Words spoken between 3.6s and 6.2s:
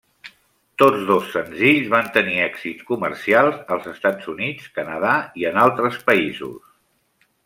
als Estats Units, Canadà i en altres